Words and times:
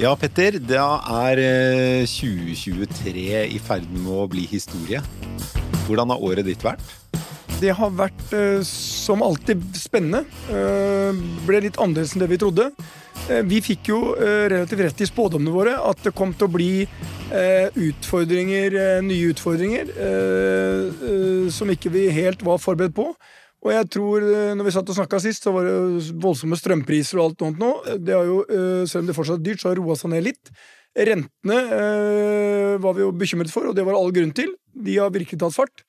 Ja, 0.00 0.14
Petter. 0.16 0.54
Da 0.64 0.84
er 1.26 1.40
eh, 1.44 2.06
2023 2.08 3.24
i 3.52 3.58
ferd 3.60 3.84
med 3.92 4.08
å 4.08 4.22
bli 4.32 4.46
historie. 4.48 5.02
Hvordan 5.84 6.14
har 6.14 6.22
året 6.24 6.46
ditt 6.48 6.64
vært? 6.64 6.80
Det 7.60 7.74
har 7.76 7.92
vært 7.92 8.32
eh, 8.32 8.62
som 8.64 9.20
alltid 9.20 9.60
spennende. 9.76 10.22
Eh, 10.48 11.20
ble 11.44 11.60
litt 11.66 11.76
annerledes 11.76 12.14
enn 12.16 12.24
det 12.24 12.30
vi 12.32 12.40
trodde. 12.40 12.70
Eh, 13.26 13.42
vi 13.44 13.60
fikk 13.60 13.90
jo 13.92 13.98
eh, 14.16 14.46
relativt 14.54 14.86
rett 14.86 15.04
i 15.04 15.10
spådommene 15.10 15.52
våre 15.52 15.76
at 15.90 16.00
det 16.06 16.14
kom 16.16 16.32
til 16.32 16.48
å 16.48 16.54
bli 16.54 16.70
eh, 16.86 17.68
utfordringer, 17.68 18.80
eh, 18.80 19.02
nye 19.04 19.34
utfordringer, 19.34 19.92
eh, 20.00 21.04
eh, 21.10 21.52
som 21.52 21.76
ikke 21.76 21.92
vi 21.92 22.08
helt 22.16 22.40
var 22.48 22.62
forberedt 22.64 22.96
på. 22.96 23.10
Og 23.60 23.72
jeg 23.74 23.88
tror, 23.92 24.24
eh, 24.24 24.52
når 24.56 24.68
vi 24.68 24.74
satt 24.74 24.88
og 24.88 24.96
snakka 24.96 25.20
sist, 25.20 25.44
så 25.44 25.52
var 25.52 25.68
det 25.68 26.12
voldsomme 26.22 26.56
strømpriser 26.56 27.20
og 27.20 27.26
alt 27.26 27.42
annet 27.44 27.60
nå. 27.60 27.72
Det 28.00 28.14
har 28.16 28.28
jo, 28.28 28.38
eh, 28.48 28.84
selv 28.88 29.04
om 29.04 29.10
det 29.10 29.16
fortsatt 29.18 29.40
er 29.40 29.46
dyrt, 29.50 29.60
så 29.60 29.68
har 29.68 29.76
det 29.76 29.84
roa 29.84 29.96
seg 30.00 30.14
ned 30.14 30.24
litt. 30.24 30.52
Rentene 30.96 31.58
eh, 31.76 32.78
var 32.82 32.96
vi 32.96 33.04
jo 33.04 33.12
bekymret 33.12 33.52
for, 33.52 33.68
og 33.68 33.76
det 33.76 33.84
var 33.86 33.98
all 33.98 34.10
grunn 34.16 34.32
til. 34.34 34.56
De 34.74 34.96
har 34.96 35.12
virkelig 35.12 35.38
tatt 35.38 35.54
fart. 35.54 35.84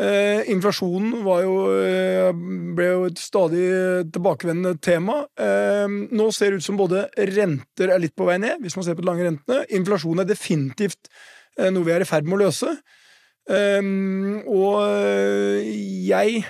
Eh, 0.00 0.46
inflasjonen 0.48 1.18
jo, 1.26 1.54
eh, 1.76 2.30
ble 2.76 2.86
jo 2.86 3.02
et 3.08 3.18
stadig 3.20 3.66
tilbakevendende 4.14 4.78
tema. 4.80 5.26
Eh, 5.36 5.88
nå 5.88 6.30
ser 6.32 6.50
det 6.50 6.60
ut 6.60 6.64
som 6.64 6.78
både 6.78 7.08
renter 7.18 7.90
er 7.90 8.00
litt 8.00 8.14
på 8.16 8.24
vei 8.24 8.38
ned, 8.38 8.62
hvis 8.62 8.76
man 8.78 8.86
ser 8.86 8.94
på 8.94 9.02
de 9.02 9.10
lange 9.10 9.26
rentene. 9.26 9.66
Inflasjonen 9.68 10.22
er 10.22 10.30
definitivt 10.30 11.10
noe 11.60 11.84
vi 11.84 11.92
er 11.92 12.00
i 12.00 12.08
ferd 12.08 12.24
med 12.24 12.38
å 12.38 12.44
løse. 12.46 12.70
Og 13.50 14.76
jeg 15.60 16.44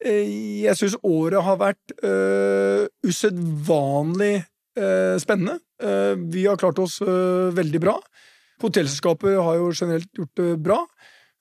jeg 0.00 0.78
syns 0.78 0.96
året 1.04 1.44
har 1.44 1.58
vært 1.60 1.94
uh, 2.00 2.86
usedvanlig 3.04 4.38
uh, 4.80 5.16
spennende. 5.20 5.58
Uh, 5.82 6.16
vi 6.32 6.46
har 6.48 6.60
klart 6.60 6.80
oss 6.80 6.98
uh, 7.04 7.52
veldig 7.52 7.82
bra. 7.82 7.96
Hotellselskapet 8.64 9.38
har 9.40 9.58
jo 9.60 9.72
generelt 9.72 10.08
gjort 10.16 10.40
det 10.40 10.50
bra. 10.64 10.80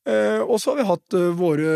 Eh, 0.07 0.41
og 0.41 0.57
så 0.61 0.71
har 0.71 0.80
vi 0.80 0.87
hatt 0.87 1.15
eh, 1.17 1.30
våre, 1.37 1.73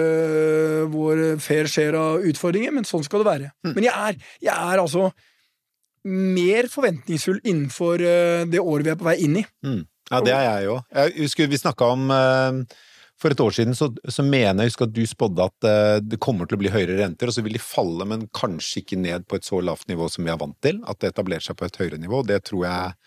vår 0.91 1.23
fair 1.43 1.67
share 1.69 1.99
av 1.99 2.23
utfordringer, 2.29 2.73
men 2.73 2.87
sånn 2.87 3.03
skal 3.05 3.21
det 3.21 3.29
være. 3.29 3.49
Men 3.67 3.83
jeg 3.85 3.93
er, 3.93 4.19
jeg 4.47 4.53
er 4.71 4.81
altså 4.81 5.09
mer 6.07 6.69
forventningsfull 6.71 7.41
innenfor 7.43 8.03
eh, 8.03 8.45
det 8.49 8.63
året 8.63 8.87
vi 8.87 8.93
er 8.93 8.99
på 8.99 9.07
vei 9.07 9.17
inn 9.25 9.41
i. 9.43 9.45
Mm. 9.67 9.83
Ja, 10.09 10.23
det 10.23 10.33
er 10.35 10.47
jeg 10.47 10.71
òg. 10.71 10.81
Jeg 10.95 11.13
husker 11.21 11.51
vi 11.51 11.61
snakka 11.61 11.91
om 11.95 12.09
eh, 12.15 12.79
For 13.23 13.31
et 13.31 13.39
år 13.39 13.53
siden 13.55 13.75
så, 13.77 13.87
så 14.11 14.23
mener 14.27 14.65
jeg 14.65 14.73
husker 14.73 14.89
at 14.89 14.95
du 14.97 15.03
spådde 15.07 15.45
at 15.47 15.67
eh, 15.69 15.97
det 16.03 16.19
kommer 16.23 16.49
til 16.49 16.57
å 16.57 16.63
bli 16.65 16.71
høyere 16.73 16.97
renter, 16.99 17.29
og 17.31 17.35
så 17.37 17.43
vil 17.45 17.55
de 17.55 17.61
falle, 17.63 18.03
men 18.09 18.25
kanskje 18.35 18.81
ikke 18.81 18.99
ned 18.99 19.23
på 19.31 19.39
et 19.39 19.47
så 19.47 19.61
lavt 19.63 19.87
nivå 19.87 20.09
som 20.11 20.27
vi 20.27 20.33
er 20.33 20.41
vant 20.41 20.57
til. 20.65 20.81
At 20.91 20.99
det 20.99 21.13
etablerer 21.13 21.45
seg 21.45 21.55
på 21.59 21.69
et 21.69 21.79
høyere 21.79 22.01
nivå. 22.03 22.19
Det 22.27 22.41
tror 22.49 22.67
jeg 22.67 22.97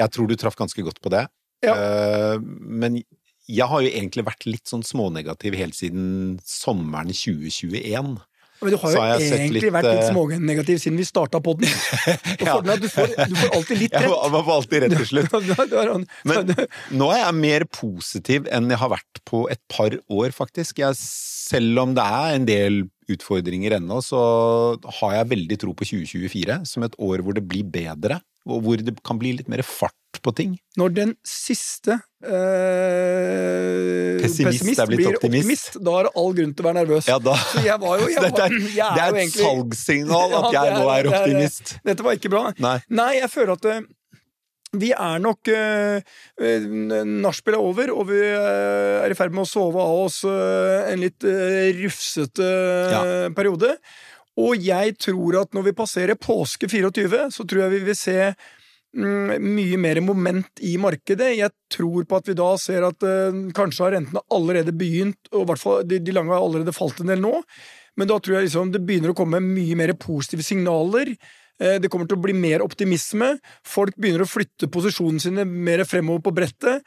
Jeg 0.00 0.08
tror 0.08 0.28
du 0.28 0.36
traff 0.40 0.56
ganske 0.56 0.82
godt 0.84 1.00
på 1.04 1.10
det. 1.12 1.26
Ja. 1.64 1.72
Eh, 1.76 2.36
men 2.42 3.00
jeg 3.48 3.66
har 3.68 3.82
jo 3.82 3.90
egentlig 3.90 4.24
vært 4.24 4.46
litt 4.48 4.68
sånn 4.70 4.84
smånegativ 4.86 5.56
helt 5.58 5.76
siden 5.76 6.38
sommeren 6.44 7.12
2021. 7.12 8.14
Men 8.62 8.74
du 8.74 8.78
har 8.82 8.94
jo 8.94 9.00
har 9.02 9.22
egentlig 9.22 9.62
litt, 9.62 9.72
vært 9.74 9.88
litt 9.88 10.02
eh, 10.04 10.10
smånegativ 10.12 10.80
siden 10.82 11.00
vi 11.00 11.06
starta 11.08 11.40
podden. 11.44 11.68
Og 12.42 12.46
Ja. 12.46 12.56
du 12.62 12.88
får, 12.88 13.12
du 13.28 13.36
får 13.40 13.56
alltid 13.58 13.82
litt 13.84 13.96
rett. 13.98 14.08
Jeg 14.08 14.32
var 14.36 14.50
alltid 14.56 14.84
rett 14.86 14.96
til 14.96 15.10
slutt. 15.12 16.16
Men 16.30 16.54
nå 17.02 17.10
er 17.14 17.22
jeg 17.24 17.38
mer 17.42 17.66
positiv 17.72 18.48
enn 18.52 18.70
jeg 18.72 18.80
har 18.82 18.92
vært 18.94 19.22
på 19.28 19.44
et 19.52 19.62
par 19.72 19.96
år, 20.08 20.34
faktisk. 20.36 20.82
Jeg, 20.82 20.98
selv 20.98 21.82
om 21.84 21.94
det 21.98 22.04
er 22.06 22.36
en 22.38 22.48
del 22.48 22.82
utfordringer 23.12 23.74
ennå, 23.80 23.98
så 24.04 24.20
har 25.00 25.16
jeg 25.18 25.30
veldig 25.34 25.58
tro 25.60 25.74
på 25.76 25.88
2024 25.88 26.60
som 26.70 26.86
et 26.86 26.94
år 27.02 27.24
hvor 27.26 27.36
det 27.36 27.44
blir 27.50 27.66
bedre, 27.68 28.20
og 28.48 28.62
hvor 28.64 28.80
det 28.82 28.94
kan 29.06 29.18
bli 29.20 29.34
litt 29.38 29.50
mer 29.52 29.62
fart 29.66 29.94
på 30.22 30.32
ting. 30.36 30.54
Når 30.78 30.94
den 30.96 31.12
siste 31.26 31.98
eh, 32.22 33.71
Pessimist 34.36 34.82
er 34.82 34.90
blitt 34.90 35.00
blir 35.02 35.14
optimist. 35.16 35.46
optimist, 35.46 35.78
da 35.86 35.94
er 36.00 36.08
det 36.08 36.12
all 36.22 36.36
grunn 36.38 36.52
til 36.56 36.64
å 36.64 36.68
være 36.68 36.78
nervøs. 36.80 37.08
Ja, 37.10 37.18
da 37.22 37.34
Så 37.52 37.64
jeg 37.66 37.78
var 37.82 38.02
jo 38.02 38.10
jeg 38.12 38.22
var, 38.26 38.44
er, 38.46 38.54
jeg 38.58 38.84
er 38.86 38.94
det 38.94 39.02
er 39.02 39.08
et 39.08 39.18
egentlig- 39.22 39.48
salgssignal 39.48 40.36
at 40.40 40.46
Ja, 40.56 40.62
jeg 40.68 40.78
nå 40.78 40.86
er 40.92 41.02
det 41.08 41.12
optimist. 41.18 41.74
Dette 41.84 42.06
var 42.06 42.20
ikke 42.20 42.32
bra. 42.32 42.44
Nei. 42.62 42.76
Nei, 42.88 43.10
jeg 43.20 43.30
føler 43.32 43.52
at 43.58 43.68
eh, 43.72 43.82
vi 44.72 44.88
er 44.96 45.18
nok 45.20 45.50
øh, 45.52 46.00
Nachspiel 47.04 47.58
er 47.58 47.60
over, 47.60 47.90
og 47.92 48.06
vi 48.08 48.20
øh, 48.22 49.02
er 49.04 49.12
i 49.12 49.18
ferd 49.18 49.34
med 49.36 49.44
å 49.44 49.50
sove 49.50 49.76
av 49.82 49.98
oss 50.06 50.22
øh, 50.24 50.86
en 50.88 51.02
litt 51.04 51.26
rufsete 51.82 52.48
ja. 52.94 53.02
periode. 53.36 53.74
Og 54.40 54.56
jeg 54.64 54.94
tror 54.96 55.42
at 55.42 55.52
når 55.52 55.66
vi 55.68 55.74
passerer 55.76 56.16
påske 56.16 56.70
24, 56.72 57.26
så 57.36 57.44
tror 57.44 57.66
jeg 57.66 57.74
vi 57.74 57.82
vil 57.90 57.98
se 57.98 58.16
mye 58.92 59.78
mer 59.80 60.00
moment 60.04 60.60
i 60.60 60.74
markedet. 60.80 61.32
Jeg 61.38 61.52
tror 61.72 62.04
på 62.08 62.18
at 62.18 62.28
vi 62.28 62.34
da 62.36 62.48
ser 62.60 62.84
at 62.88 63.06
eh, 63.08 63.38
kanskje 63.56 63.86
har 63.86 63.94
rentene 63.96 64.24
allerede 64.34 64.74
begynt, 64.76 65.20
og 65.32 65.44
i 65.44 65.48
hvert 65.50 65.62
fall 65.62 65.86
de, 65.88 66.00
de 66.04 66.12
lange 66.12 66.34
har 66.34 66.42
allerede 66.44 66.74
falt 66.76 67.00
en 67.00 67.12
del 67.12 67.22
nå. 67.22 67.38
Men 67.96 68.08
da 68.08 68.18
tror 68.20 68.38
jeg 68.38 68.48
liksom 68.48 68.72
det 68.72 68.82
begynner 68.88 69.12
å 69.12 69.16
komme 69.16 69.40
mye 69.44 69.76
mer 69.80 69.94
positive 70.00 70.44
signaler. 70.44 71.14
Eh, 71.60 71.78
Det 71.80 71.90
kommer 71.92 72.08
til 72.08 72.18
å 72.20 72.24
bli 72.24 72.36
mer 72.36 72.64
optimisme. 72.64 73.34
Folk 73.68 73.96
begynner 73.96 74.26
å 74.26 74.30
flytte 74.30 74.70
posisjonene 74.72 75.24
sine 75.24 75.44
mer 75.48 75.84
fremover 75.88 76.24
på 76.28 76.36
brettet. 76.36 76.84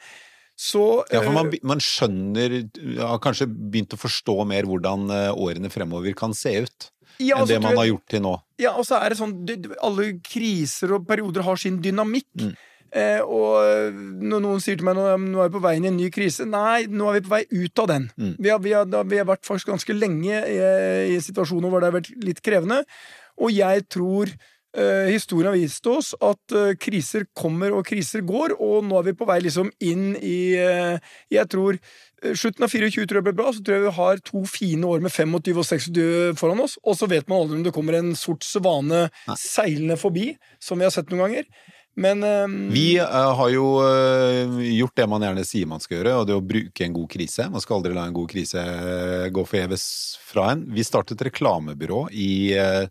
Så 0.56 1.04
Ja, 1.12 1.20
for 1.20 1.34
man, 1.36 1.52
eh, 1.52 1.60
man 1.62 1.82
skjønner, 1.84 2.58
har 2.96 3.18
kanskje 3.20 3.46
begynt 3.46 3.92
å 3.92 4.00
forstå 4.00 4.38
mer 4.48 4.68
hvordan 4.68 5.10
eh, 5.12 5.32
årene 5.36 5.68
fremover 5.72 6.16
kan 6.16 6.32
se 6.34 6.54
ut, 6.64 6.88
ja, 7.20 7.36
enn 7.36 7.48
det 7.48 7.60
man 7.60 7.76
har 7.76 7.90
gjort 7.90 8.06
til 8.08 8.24
nå. 8.24 8.32
Ja, 8.60 8.72
og 8.80 8.86
så 8.88 8.98
er 9.00 9.12
det 9.12 9.18
sånn 9.20 9.36
Alle 9.84 10.08
kriser 10.24 10.96
og 10.96 11.06
perioder 11.08 11.44
har 11.44 11.60
sin 11.60 11.78
dynamikk. 11.84 12.28
Mm. 12.40 12.56
Eh, 12.96 13.20
og 13.20 13.66
eh, 13.66 13.92
når 13.92 14.42
noen 14.44 14.62
sier 14.62 14.78
til 14.78 14.86
meg 14.88 14.96
nå, 14.96 15.04
nå 15.20 15.42
er 15.42 15.50
vi 15.50 15.56
på 15.58 15.62
vei 15.64 15.74
inn 15.76 15.88
i 15.88 15.90
en 15.90 15.96
ny 15.98 16.06
krise 16.14 16.46
Nei, 16.48 16.86
nå 16.86 17.08
er 17.10 17.18
vi 17.18 17.24
på 17.26 17.32
vei 17.34 17.42
ut 17.50 17.82
av 17.82 17.90
den. 17.92 18.08
Mm. 18.16 18.34
Vi, 18.38 18.52
har, 18.52 18.60
vi, 18.64 18.72
har, 18.76 19.08
vi 19.10 19.20
har 19.20 19.28
vært 19.28 19.44
faktisk 19.48 19.72
ganske 19.74 19.96
lenge 19.96 20.40
i, 20.48 20.58
i 21.12 21.20
situasjoner 21.24 21.72
hvor 21.72 21.82
det 21.82 21.90
har 21.90 21.98
vært 21.98 22.12
litt 22.24 22.40
krevende. 22.44 22.84
Og 23.36 23.52
jeg 23.52 23.84
tror 23.92 24.32
historien 25.08 25.48
har 25.48 25.56
vist 25.56 25.86
oss 25.88 26.12
at 26.20 26.52
eh, 26.52 26.74
kriser 26.80 27.26
kommer 27.36 27.72
og 27.76 27.86
kriser 27.88 28.24
går, 28.26 28.56
og 28.60 28.84
nå 28.84 28.98
er 28.98 29.06
vi 29.08 29.14
på 29.16 29.28
vei 29.28 29.38
liksom 29.44 29.70
inn 29.84 30.10
i 30.20 30.56
eh, 30.60 30.98
Jeg 31.32 31.48
tror 31.52 31.78
eh, 31.78 32.34
Slutten 32.36 32.66
av 32.66 32.72
24 32.72 33.06
tror 33.06 33.20
jeg 33.20 33.26
blir 33.28 33.38
bra, 33.38 33.52
så 33.54 33.62
tror 33.64 33.78
jeg 33.78 33.86
vi 33.86 33.94
har 34.00 34.20
to 34.26 34.42
fine 34.50 34.88
år 34.88 35.04
med 35.04 35.14
25 35.14 35.62
og 35.62 35.68
26 35.68 36.36
foran 36.40 36.60
oss. 36.64 36.76
Og 36.84 36.98
så 36.98 37.08
vet 37.08 37.28
man 37.28 37.44
aldri 37.44 37.60
om 37.60 37.64
det 37.64 37.72
kommer 37.76 37.96
en 37.98 38.12
sort 38.18 38.44
svane 38.44 39.06
seilende 39.38 39.96
forbi, 40.00 40.34
som 40.60 40.80
vi 40.80 40.88
har 40.88 40.94
sett 40.94 41.08
noen 41.12 41.26
ganger. 41.26 41.48
Men 41.96 42.20
um... 42.24 42.56
Vi 42.74 42.98
uh, 43.00 43.32
har 43.38 43.50
jo 43.54 43.68
uh, 43.80 44.58
gjort 44.60 44.98
det 45.00 45.06
man 45.08 45.24
gjerne 45.24 45.44
sier 45.48 45.68
man 45.70 45.80
skal 45.80 46.00
gjøre, 46.00 46.16
og 46.20 46.26
det 46.28 46.34
er 46.34 46.42
å 46.42 46.48
bruke 46.50 46.84
en 46.84 46.96
god 46.98 47.08
krise. 47.14 47.46
Man 47.52 47.64
skal 47.64 47.78
aldri 47.78 47.94
la 47.96 48.04
en 48.04 48.16
god 48.16 48.28
krise 48.32 48.60
uh, 48.60 49.28
gå 49.32 49.44
forgjeves 49.48 49.86
fra 50.26 50.50
en. 50.52 50.66
Vi 50.76 50.84
startet 50.84 51.24
reklamebyrå 51.24 52.06
i 52.12 52.32
eh, 52.58 52.90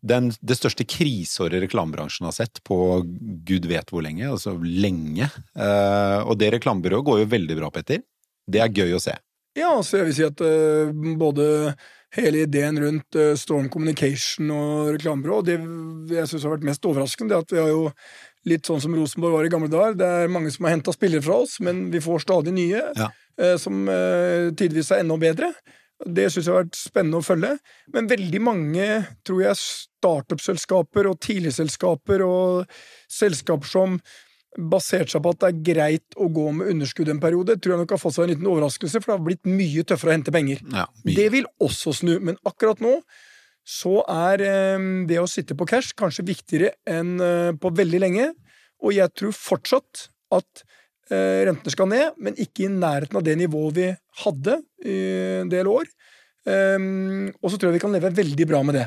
den, 0.00 0.30
det 0.40 0.56
største 0.56 0.86
kriseåret 0.88 1.60
reklamebransjen 1.66 2.28
har 2.28 2.36
sett 2.36 2.62
på 2.64 3.02
gud 3.46 3.66
vet 3.68 3.92
hvor 3.92 4.04
lenge, 4.04 4.28
altså 4.30 4.54
lenge. 4.60 5.28
Eh, 5.54 6.20
og 6.24 6.38
det 6.40 6.54
reklamebyrået 6.56 7.06
går 7.06 7.20
jo 7.22 7.32
veldig 7.34 7.58
bra, 7.58 7.70
Petter. 7.74 8.00
Det 8.50 8.62
er 8.64 8.72
gøy 8.72 8.96
å 8.96 9.02
se. 9.02 9.16
Ja, 9.58 9.74
så 9.82 9.98
jeg 9.98 10.08
vil 10.08 10.16
si 10.16 10.26
at 10.26 10.40
uh, 10.46 10.92
både 11.18 11.44
hele 12.14 12.44
ideen 12.44 12.78
rundt 12.80 13.18
uh, 13.18 13.32
Storm 13.38 13.66
Communication 13.72 14.50
og 14.54 14.92
reklamebyrå, 14.94 15.40
det 15.46 15.56
jeg 16.14 16.30
syns 16.30 16.46
har 16.46 16.54
vært 16.54 16.68
mest 16.70 16.86
overraskende, 16.86 17.32
det 17.32 17.38
er 17.38 17.46
at 17.46 17.54
vi 17.54 17.60
har 17.60 17.72
jo 17.72 17.88
litt 18.48 18.70
sånn 18.70 18.80
som 18.80 18.94
Rosenborg 18.96 19.36
var 19.36 19.48
i 19.48 19.52
gamle 19.52 19.68
dager. 19.72 19.98
Det 20.00 20.06
er 20.22 20.32
mange 20.32 20.52
som 20.54 20.64
har 20.64 20.76
henta 20.76 20.94
spillere 20.94 21.24
fra 21.26 21.42
oss, 21.42 21.58
men 21.60 21.88
vi 21.92 22.02
får 22.04 22.24
stadig 22.24 22.54
nye, 22.56 22.86
Ja. 22.98 23.10
Uh, 23.40 23.56
som 23.56 23.86
tidvis 24.58 24.90
er 24.92 25.00
enda 25.00 25.16
bedre. 25.16 25.48
Det 26.06 26.30
syns 26.32 26.46
jeg 26.46 26.54
har 26.54 26.64
vært 26.64 26.78
spennende 26.78 27.20
å 27.20 27.24
følge. 27.24 27.52
Men 27.94 28.08
veldig 28.10 28.40
mange, 28.42 28.88
tror 29.26 29.44
jeg, 29.44 29.60
startup-selskaper 29.60 31.10
og 31.10 31.20
tidligselskaper 31.24 32.24
og 32.24 32.76
selskaper 33.10 33.68
som 33.68 33.98
basert 34.58 35.12
seg 35.12 35.22
på 35.22 35.30
at 35.30 35.42
det 35.42 35.48
er 35.50 35.64
greit 35.68 36.16
å 36.18 36.26
gå 36.32 36.46
med 36.56 36.72
underskudd 36.72 37.10
en 37.12 37.20
periode, 37.22 37.54
tror 37.60 37.76
jeg 37.76 37.82
nok 37.84 37.92
har 37.94 38.02
fått 38.02 38.16
seg 38.16 38.26
en 38.26 38.32
liten 38.32 38.48
overraskelse, 38.50 38.98
for 38.98 39.12
det 39.12 39.16
har 39.18 39.26
blitt 39.28 39.50
mye 39.50 39.84
tøffere 39.86 40.10
å 40.10 40.16
hente 40.16 40.34
penger. 40.34 40.62
Ja. 40.74 40.86
Det 41.06 41.28
vil 41.36 41.46
også 41.62 41.94
snu, 42.00 42.16
men 42.18 42.40
akkurat 42.48 42.82
nå 42.82 42.96
så 43.70 44.00
er 44.10 44.42
eh, 44.42 44.88
det 45.06 45.20
å 45.20 45.28
sitte 45.30 45.54
på 45.54 45.68
cash 45.68 45.94
kanskje 45.98 46.26
viktigere 46.26 46.72
enn 46.88 47.18
eh, 47.22 47.52
på 47.60 47.70
veldig 47.76 48.00
lenge. 48.02 48.30
Og 48.80 48.96
jeg 48.96 49.12
tror 49.14 49.36
fortsatt 49.36 50.08
at 50.34 50.64
rentene 51.10 51.74
skal 51.74 51.90
ned, 51.90 52.16
men 52.22 52.38
ikke 52.38 52.66
i 52.66 52.72
nærheten 52.72 53.18
av 53.18 53.24
det 53.26 53.36
nivået 53.40 53.76
vi 53.76 53.88
hadde 54.24 54.60
i 54.86 54.98
en 55.42 55.52
del 55.52 55.70
år. 55.70 55.90
Um, 56.48 57.28
og 57.42 57.50
så 57.50 57.58
tror 57.58 57.68
jeg 57.68 57.78
vi 57.80 57.82
kan 57.82 57.92
leve 57.92 58.14
veldig 58.16 58.46
bra 58.48 58.62
med 58.64 58.78
det. 58.78 58.86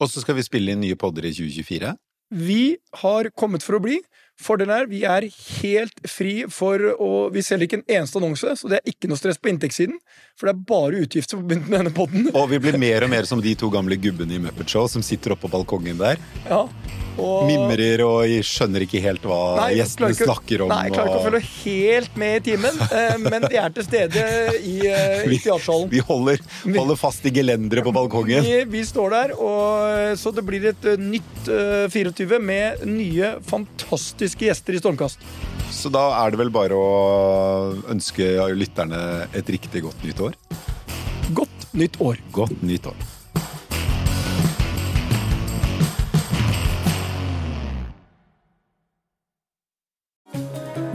Og 0.00 0.08
så 0.08 0.22
skal 0.22 0.36
vi 0.36 0.44
spille 0.44 0.74
inn 0.74 0.82
nye 0.82 0.98
podder 1.00 1.28
i 1.28 1.34
2024. 1.36 1.94
Vi 2.30 2.76
har 3.02 3.28
kommet 3.34 3.64
for 3.66 3.76
å 3.76 3.82
bli. 3.82 3.98
Fordelen 4.40 4.72
er 4.72 4.86
vi 4.88 5.02
er 5.04 5.26
helt 5.26 5.98
fri 6.08 6.46
for 6.48 6.80
å 6.94 7.08
Vi 7.34 7.42
selger 7.44 7.66
ikke 7.66 7.80
en 7.80 7.96
eneste 7.98 8.20
annonse, 8.20 8.54
så 8.56 8.70
det 8.70 8.78
er 8.78 8.92
ikke 8.92 9.10
noe 9.10 9.20
stress 9.20 9.40
på 9.40 9.50
inntektssiden. 9.50 9.98
For 10.38 10.48
det 10.48 10.54
er 10.54 10.62
bare 10.70 11.02
utgifter 11.04 11.40
forbundet 11.40 11.68
med 11.68 11.82
denne 11.82 11.94
poden. 11.96 12.30
Og 12.32 12.48
vi 12.54 12.62
blir 12.62 12.78
mer 12.80 13.04
og 13.04 13.12
mer 13.12 13.28
som 13.28 13.42
de 13.42 13.56
to 13.58 13.68
gamle 13.72 13.98
gubbene 14.00 14.38
i 14.38 14.42
Muppet 14.46 14.72
Show 14.72 14.88
som 14.88 15.04
sitter 15.04 15.34
oppe 15.34 15.48
på 15.48 15.54
balkongen 15.58 16.00
der. 16.00 16.22
Ja, 16.46 16.64
og... 17.16 17.46
Mimrer 17.48 18.02
og 18.04 18.34
skjønner 18.46 18.84
ikke 18.86 19.00
helt 19.02 19.24
hva 19.26 19.40
Nei, 19.58 19.68
gjestene 19.80 20.12
ikke- 20.14 20.28
snakker 20.28 20.64
om. 20.64 20.72
Nei, 20.72 20.80
jeg 20.86 20.94
klarer 20.94 21.10
ikke 21.10 21.20
å 21.20 21.26
følge 21.26 21.42
helt 21.50 22.18
med 22.22 22.36
i 22.36 22.42
timen, 22.50 22.80
eh, 22.86 23.16
men 23.24 23.46
de 23.46 23.60
er 23.60 23.74
til 23.76 23.86
stede 23.86 24.24
i, 24.60 24.76
eh, 24.86 25.26
i 25.26 25.38
teatersalen. 25.38 25.90
Vi 25.92 26.02
holder, 26.06 26.42
holder 26.64 27.00
fast 27.00 27.26
i 27.26 27.34
gelenderet 27.34 27.86
på 27.86 27.94
balkongen. 27.96 28.44
Vi, 28.46 28.64
vi 28.70 28.84
står 28.86 29.16
der, 29.16 29.36
og, 29.36 30.16
så 30.20 30.34
det 30.34 30.46
blir 30.46 30.70
et 30.72 30.90
eh, 30.90 31.00
nytt 31.00 31.50
uh, 31.50 31.86
24 31.90 32.40
med 32.42 32.84
nye, 32.88 33.34
fantastiske 33.46 34.46
gjester 34.46 34.76
i 34.76 34.82
Stormkast. 34.82 35.22
Så 35.70 35.90
da 35.92 36.02
er 36.24 36.32
det 36.32 36.40
vel 36.40 36.50
bare 36.52 36.76
å 36.76 36.90
ønske 37.90 38.26
lytterne 38.56 39.26
et 39.36 39.54
riktig 39.54 39.84
godt 39.86 40.04
nytt 40.06 40.20
år. 40.30 40.36
Godt 41.36 41.72
nytt 41.78 42.00
år. 42.02 42.20
Godt 42.34 42.62
nytt 42.66 42.90
år. 42.90 43.19